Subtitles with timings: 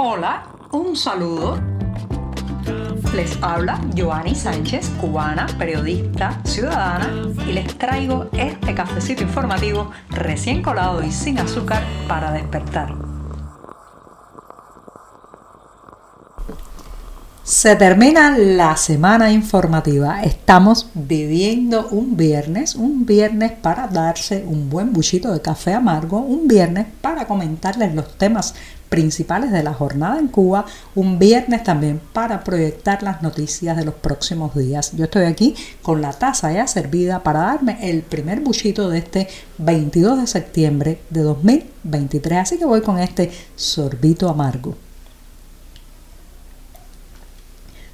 [0.00, 1.58] Hola, un saludo.
[3.16, 7.10] Les habla Joanny Sánchez, cubana, periodista, ciudadana,
[7.48, 12.94] y les traigo este cafecito informativo recién colado y sin azúcar para despertar.
[17.42, 20.22] Se termina la semana informativa.
[20.22, 26.46] Estamos viviendo un viernes, un viernes para darse un buen buchito de café amargo, un
[26.46, 28.54] viernes para comentarles los temas
[28.88, 33.94] principales de la jornada en Cuba, un viernes también para proyectar las noticias de los
[33.94, 34.92] próximos días.
[34.96, 39.28] Yo estoy aquí con la taza ya servida para darme el primer buchito de este
[39.58, 44.87] 22 de septiembre de 2023, así que voy con este sorbito amargo.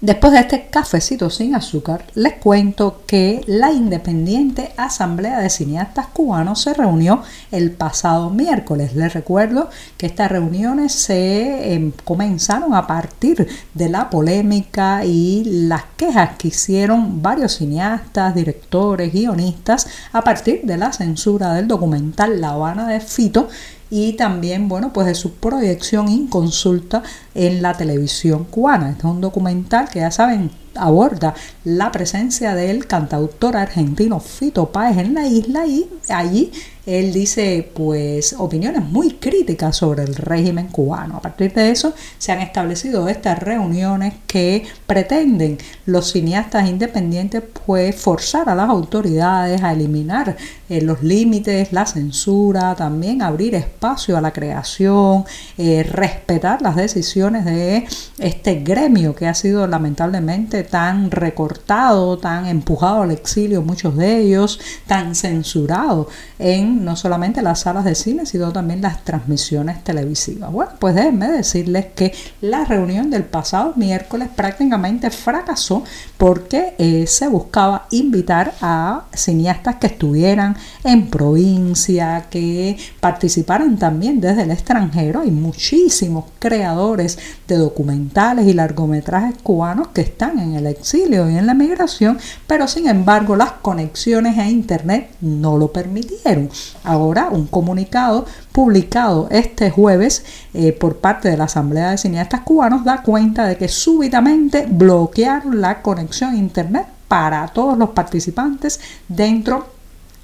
[0.00, 6.62] Después de este cafecito sin azúcar, les cuento que la Independiente Asamblea de Cineastas Cubanos
[6.62, 8.94] se reunió el pasado miércoles.
[8.94, 9.68] Les recuerdo
[9.98, 16.48] que estas reuniones se em, comenzaron a partir de la polémica y las quejas que
[16.48, 23.00] hicieron varios cineastas, directores, guionistas a partir de la censura del documental La Habana de
[23.00, 23.50] Fito
[23.90, 27.02] y también, bueno, pues de su proyección inconsulta
[27.34, 28.90] en la televisión cubana.
[28.90, 34.98] Este es un documental que ya saben aborda la presencia del cantautor argentino Fito Páez
[34.98, 36.52] en la isla y allí
[36.86, 41.16] él dice pues opiniones muy críticas sobre el régimen cubano.
[41.16, 47.96] A partir de eso se han establecido estas reuniones que pretenden los cineastas independientes pues
[47.96, 50.36] forzar a las autoridades a eliminar
[50.68, 55.24] eh, los límites, la censura, también abrir espacio a la creación,
[55.58, 57.86] eh, respetar las decisiones de
[58.18, 64.60] este gremio que ha sido lamentablemente tan recortado, tan empujado al exilio, muchos de ellos,
[64.86, 70.50] tan censurado en no solamente las salas de cine, sino también las transmisiones televisivas.
[70.50, 75.84] Bueno, pues déjenme decirles que la reunión del pasado miércoles prácticamente fracasó
[76.16, 84.42] porque eh, se buscaba invitar a cineastas que estuvieran en provincia, que participaran también desde
[84.42, 85.20] el extranjero.
[85.20, 91.46] Hay muchísimos creadores de documentales y largometrajes cubanos que están en el exilio y en
[91.46, 96.50] la migración, pero sin embargo las conexiones a Internet no lo permitieron.
[96.84, 102.84] Ahora un comunicado publicado este jueves eh, por parte de la Asamblea de Cineastas Cubanos
[102.84, 109.80] da cuenta de que súbitamente bloquearon la conexión a Internet para todos los participantes dentro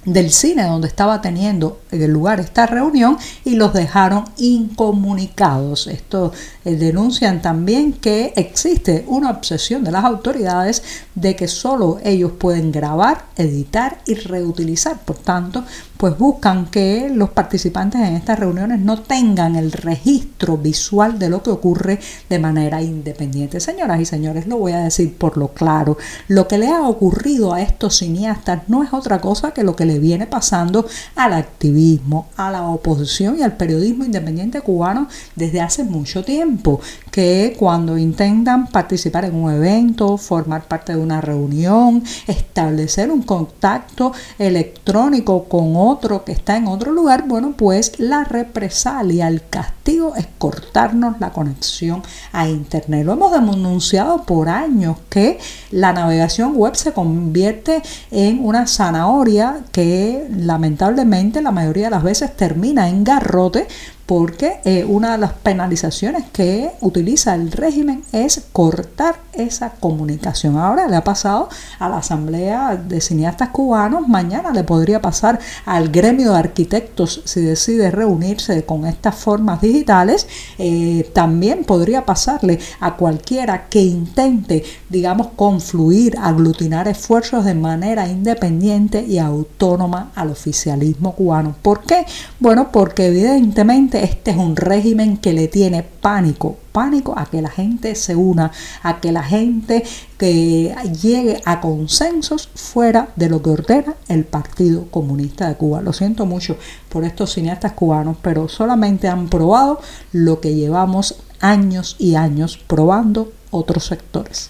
[0.07, 5.87] del cine donde estaba teniendo lugar esta reunión y los dejaron incomunicados.
[5.87, 6.31] Esto
[6.63, 10.81] eh, denuncian también que existe una obsesión de las autoridades
[11.13, 14.97] de que solo ellos pueden grabar, editar y reutilizar.
[14.99, 15.65] Por tanto,
[15.97, 21.41] pues buscan que los participantes en estas reuniones no tengan el registro visual de lo
[21.43, 21.99] que ocurre
[22.29, 23.59] de manera independiente.
[23.59, 25.97] Señoras y señores, lo voy a decir por lo claro,
[26.27, 29.85] lo que le ha ocurrido a estos cineastas no es otra cosa que lo que
[29.85, 35.83] le viene pasando al activismo, a la oposición y al periodismo independiente cubano desde hace
[35.83, 36.79] mucho tiempo,
[37.11, 44.11] que cuando intentan participar en un evento, formar parte de una reunión, establecer un contacto
[44.37, 50.27] electrónico con otro que está en otro lugar, bueno, pues la represalia, el castigo es
[50.37, 53.05] cortarnos la conexión a Internet.
[53.05, 55.39] Lo hemos denunciado por años que
[55.71, 57.81] la navegación web se convierte
[58.11, 63.67] en una zanahoria que lamentablemente la mayoría de las veces termina en garrote
[64.07, 70.57] porque eh, una de las penalizaciones que utiliza el régimen es cortar esa comunicación.
[70.57, 75.89] Ahora le ha pasado a la Asamblea de Cineastas Cubanos, mañana le podría pasar al
[75.89, 80.25] gremio de arquitectos si decide reunirse con estas formas digitales,
[80.57, 89.03] eh, también podría pasarle a cualquiera que intente, digamos, confluir, aglutinar esfuerzos de manera independiente
[89.03, 91.55] y autónoma al oficialismo cubano.
[91.61, 92.05] ¿Por qué?
[92.39, 97.49] Bueno, porque evidentemente este es un régimen que le tiene pánico, pánico a que la
[97.49, 98.51] gente se una,
[98.83, 99.83] a que la gente
[100.17, 105.81] que llegue a consensos fuera de lo que ordena el Partido Comunista de Cuba.
[105.81, 106.57] Lo siento mucho
[106.89, 109.79] por estos cineastas cubanos, pero solamente han probado
[110.11, 114.49] lo que llevamos años y años probando otros sectores.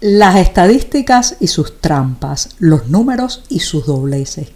[0.00, 4.48] Las estadísticas y sus trampas, los números y sus dobleces.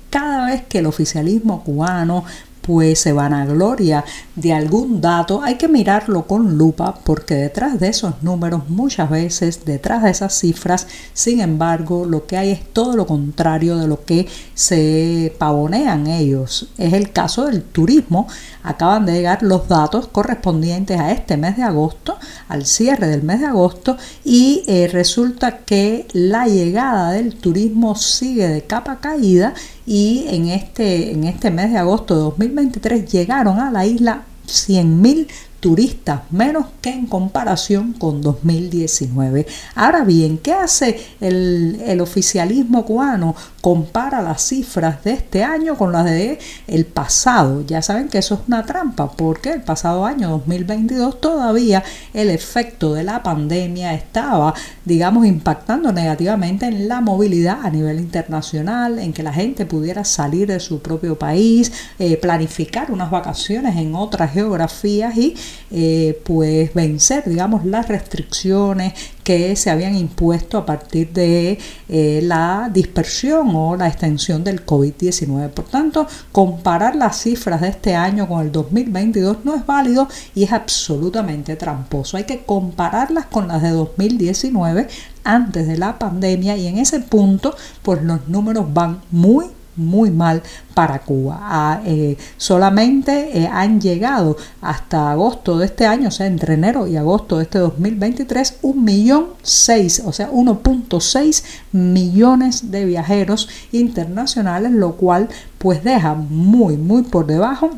[0.62, 2.24] Que el oficialismo cubano
[2.62, 4.04] pues se vanagloria
[4.36, 9.64] de algún dato, hay que mirarlo con lupa porque detrás de esos números muchas veces,
[9.64, 14.04] detrás de esas cifras, sin embargo, lo que hay es todo lo contrario de lo
[14.04, 16.68] que se pavonean ellos.
[16.78, 18.28] Es el caso del turismo.
[18.62, 22.18] Acaban de llegar los datos correspondientes a este mes de agosto,
[22.48, 28.48] al cierre del mes de agosto, y eh, resulta que la llegada del turismo sigue
[28.48, 29.54] de capa caída
[29.90, 35.26] y en este, en este mes de agosto de 2023 llegaron a la isla 100.000
[35.60, 39.46] turistas menos que en comparación con 2019.
[39.74, 43.36] Ahora bien, ¿qué hace el, el, oficialismo cubano?
[43.60, 47.62] Compara las cifras de este año con las de el pasado.
[47.66, 51.84] Ya saben que eso es una trampa porque el pasado año 2022 todavía
[52.14, 54.54] el efecto de la pandemia estaba,
[54.84, 60.48] digamos, impactando negativamente en la movilidad a nivel internacional, en que la gente pudiera salir
[60.48, 65.36] de su propio país, eh, planificar unas vacaciones en otras geografías y
[65.70, 68.94] eh, pues vencer, digamos, las restricciones
[69.24, 71.58] que se habían impuesto a partir de
[71.88, 75.50] eh, la dispersión o la extensión del COVID-19.
[75.50, 80.44] Por tanto, comparar las cifras de este año con el 2022 no es válido y
[80.44, 82.16] es absolutamente tramposo.
[82.16, 84.88] Hay que compararlas con las de 2019
[85.24, 89.46] antes de la pandemia y en ese punto pues los números van muy
[89.80, 90.42] muy mal
[90.74, 91.38] para Cuba.
[91.40, 96.86] Ah, eh, solamente eh, han llegado hasta agosto de este año, o sea, entre enero
[96.86, 104.72] y agosto de este 2023, un millón seis, o sea, 1.6 millones de viajeros internacionales,
[104.72, 105.28] lo cual
[105.58, 107.70] pues deja muy, muy por debajo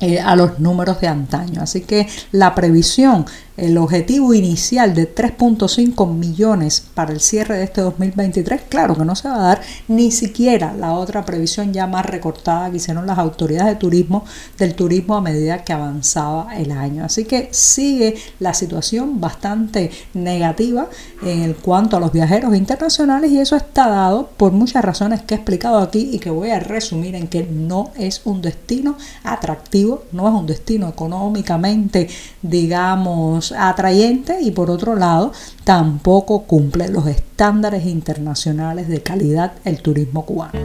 [0.00, 1.62] eh, a los números de antaño.
[1.62, 3.24] Así que la previsión
[3.56, 9.14] el objetivo inicial de 3.5 millones para el cierre de este 2023, claro que no
[9.14, 13.18] se va a dar ni siquiera la otra previsión ya más recortada que hicieron las
[13.18, 14.24] autoridades de turismo
[14.58, 17.04] del turismo a medida que avanzaba el año.
[17.04, 20.88] Así que sigue la situación bastante negativa
[21.22, 25.36] en cuanto a los viajeros internacionales y eso está dado por muchas razones que he
[25.36, 30.28] explicado aquí y que voy a resumir en que no es un destino atractivo, no
[30.28, 32.08] es un destino económicamente,
[32.40, 35.32] digamos, atrayente y por otro lado
[35.64, 40.60] tampoco cumple los estándares internacionales de calidad el turismo cubano.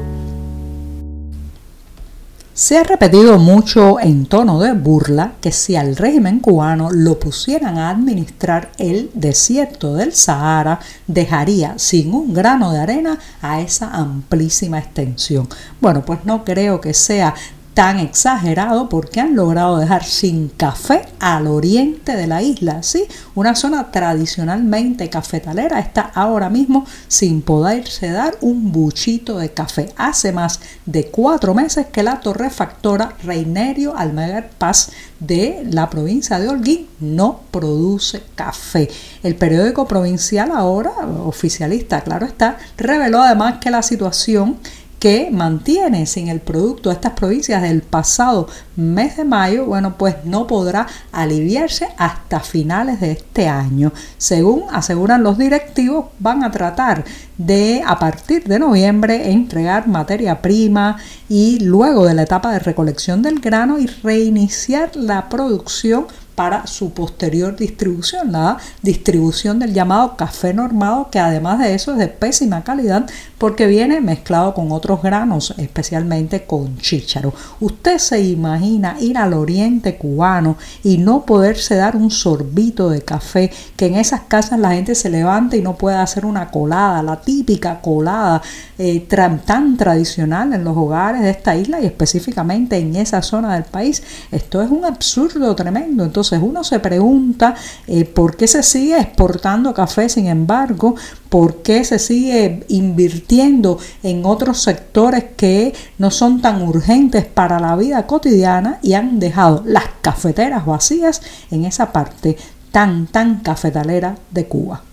[2.57, 7.77] Se ha repetido mucho en tono de burla que si al régimen cubano lo pusieran
[7.77, 14.79] a administrar el desierto del Sahara, dejaría sin un grano de arena a esa amplísima
[14.79, 15.47] extensión.
[15.79, 17.35] Bueno, pues no creo que sea
[17.77, 22.81] tan exagerado porque han logrado dejar sin café al oriente de la isla.
[22.81, 23.03] Sí,
[23.35, 29.93] una zona tradicionalmente cafetalera está ahora mismo sin poderse dar un buchito de café.
[29.95, 34.89] Hace más de cuatro meses que la torrefactora Reinerio Almaguer Paz
[35.19, 38.89] de la provincia de Holguín no produce café.
[39.21, 40.93] El periódico provincial ahora,
[41.23, 44.57] oficialista, claro está, reveló además que la situación
[44.99, 50.47] que mantiene sin el producto estas provincias del pasado mes de mayo, bueno, pues no
[50.47, 53.91] podrá aliviarse hasta finales de este año.
[54.17, 57.05] Según aseguran los directivos, van a tratar
[57.37, 60.97] de a partir de noviembre entregar materia prima
[61.29, 66.07] y luego de la etapa de recolección del grano y reiniciar la producción
[66.37, 71.97] para su posterior distribución, la distribución del llamado café normado, que además de eso es
[71.97, 77.33] de pésima calidad porque viene mezclado con otros granos, especialmente con chícharo.
[77.59, 83.51] Usted se imagina ir al oriente cubano y no poderse dar un sorbito de café,
[83.75, 87.19] que en esas casas la gente se levanta y no puede hacer una colada, la
[87.19, 88.43] típica colada
[88.77, 93.63] eh, tan tradicional en los hogares de esta isla y específicamente en esa zona del
[93.63, 94.03] país.
[94.31, 96.03] Esto es un absurdo tremendo.
[96.03, 97.55] Entonces, entonces uno se pregunta
[97.87, 100.95] eh, por qué se sigue exportando café, sin embargo,
[101.29, 107.75] por qué se sigue invirtiendo en otros sectores que no son tan urgentes para la
[107.75, 112.37] vida cotidiana y han dejado las cafeteras vacías en esa parte
[112.71, 114.83] tan, tan cafetalera de Cuba.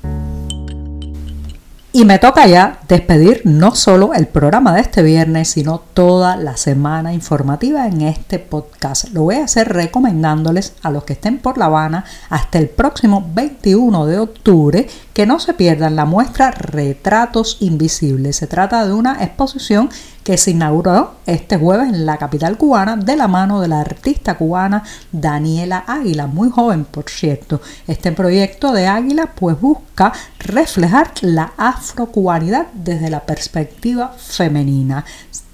[1.97, 6.57] Y me toca ya despedir no solo el programa de este viernes, sino toda la
[6.57, 9.11] semana informativa en este podcast.
[9.11, 13.25] Lo voy a hacer recomendándoles a los que estén por La Habana hasta el próximo
[13.33, 18.35] 21 de octubre que no se pierdan la muestra Retratos Invisibles.
[18.35, 19.89] Se trata de una exposición
[20.25, 24.37] que se inauguró este jueves en la capital cubana de la mano de la artista
[24.37, 27.61] cubana Daniela Águila, muy joven por cierto.
[27.87, 35.04] Este proyecto de Águila pues busca reflejar la afrocubanidad desde la perspectiva femenina.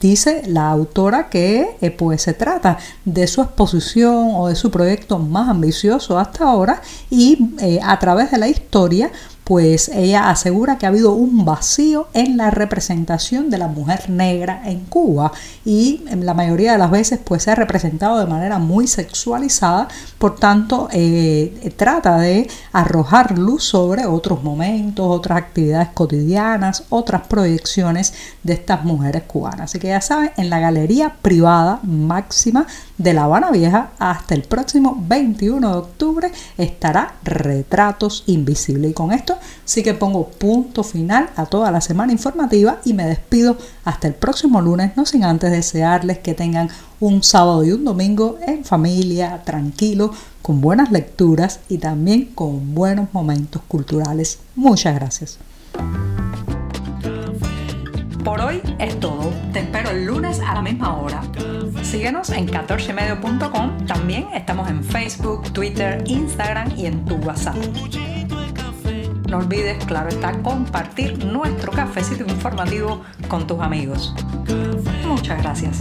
[0.01, 5.19] Dice la autora que eh, pues se trata de su exposición o de su proyecto
[5.19, 6.81] más ambicioso hasta ahora
[7.11, 9.11] y eh, a través de la historia
[9.51, 14.63] pues ella asegura que ha habido un vacío en la representación de la mujer negra
[14.65, 15.33] en Cuba
[15.65, 19.89] y la mayoría de las veces pues se ha representado de manera muy sexualizada,
[20.19, 28.15] por tanto eh, trata de arrojar luz sobre otros momentos, otras actividades cotidianas, otras proyecciones
[28.45, 29.63] de estas mujeres cubanas.
[29.63, 32.67] Así que ya saben, en la galería privada máxima
[32.99, 38.91] de La Habana Vieja hasta el próximo 21 de octubre estará Retratos Invisibles.
[38.91, 43.07] Y con esto sí que pongo punto final a toda la semana informativa y me
[43.07, 46.69] despido hasta el próximo lunes, no sin antes desearles que tengan
[47.01, 53.09] un sábado y un domingo en familia, tranquilo, con buenas lecturas y también con buenos
[53.13, 54.39] momentos culturales.
[54.55, 55.39] Muchas gracias.
[58.31, 59.33] Por hoy es todo.
[59.53, 61.21] Te espero el lunes a la misma hora.
[61.83, 63.87] Síguenos en 14medio.com.
[63.87, 67.57] También estamos en Facebook, Twitter, Instagram y en tu WhatsApp.
[69.29, 74.15] No olvides, claro está, compartir nuestro cafecito informativo con tus amigos.
[75.09, 75.81] Muchas gracias.